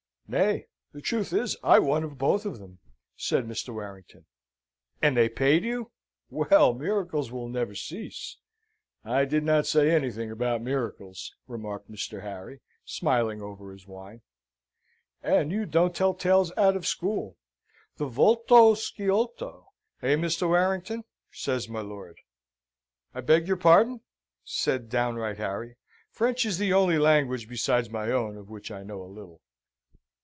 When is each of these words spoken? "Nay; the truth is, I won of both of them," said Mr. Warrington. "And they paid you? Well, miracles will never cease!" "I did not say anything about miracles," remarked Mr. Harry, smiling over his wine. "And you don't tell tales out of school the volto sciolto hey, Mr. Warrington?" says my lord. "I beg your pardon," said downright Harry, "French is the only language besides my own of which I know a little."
"Nay; 0.33 0.67
the 0.93 1.01
truth 1.01 1.33
is, 1.33 1.57
I 1.61 1.79
won 1.79 2.05
of 2.05 2.17
both 2.17 2.45
of 2.45 2.57
them," 2.57 2.79
said 3.17 3.45
Mr. 3.45 3.73
Warrington. 3.73 4.27
"And 5.01 5.17
they 5.17 5.27
paid 5.27 5.65
you? 5.65 5.91
Well, 6.29 6.73
miracles 6.73 7.29
will 7.33 7.49
never 7.49 7.75
cease!" 7.75 8.37
"I 9.03 9.25
did 9.25 9.43
not 9.43 9.67
say 9.67 9.91
anything 9.91 10.31
about 10.31 10.61
miracles," 10.61 11.35
remarked 11.49 11.91
Mr. 11.91 12.21
Harry, 12.21 12.61
smiling 12.85 13.41
over 13.41 13.73
his 13.73 13.85
wine. 13.85 14.21
"And 15.21 15.51
you 15.51 15.65
don't 15.65 15.93
tell 15.93 16.13
tales 16.13 16.53
out 16.55 16.77
of 16.77 16.87
school 16.87 17.35
the 17.97 18.05
volto 18.07 18.73
sciolto 18.75 19.65
hey, 19.99 20.15
Mr. 20.15 20.47
Warrington?" 20.47 21.03
says 21.29 21.67
my 21.67 21.81
lord. 21.81 22.21
"I 23.13 23.19
beg 23.19 23.49
your 23.49 23.57
pardon," 23.57 23.99
said 24.45 24.87
downright 24.87 25.39
Harry, 25.39 25.75
"French 26.09 26.45
is 26.45 26.57
the 26.57 26.71
only 26.71 26.97
language 26.97 27.49
besides 27.49 27.89
my 27.89 28.11
own 28.11 28.37
of 28.37 28.49
which 28.49 28.71
I 28.71 28.83
know 28.83 29.01
a 29.01 29.11
little." 29.11 29.41